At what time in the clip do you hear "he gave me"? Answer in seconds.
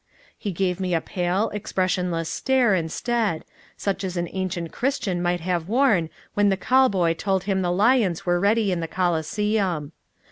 0.35-0.95